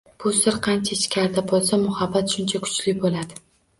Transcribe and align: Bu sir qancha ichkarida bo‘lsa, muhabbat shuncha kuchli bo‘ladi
Bu 0.23 0.31
sir 0.35 0.55
qancha 0.67 0.95
ichkarida 0.95 1.43
bo‘lsa, 1.51 1.79
muhabbat 1.83 2.35
shuncha 2.37 2.63
kuchli 2.65 2.97
bo‘ladi 3.05 3.43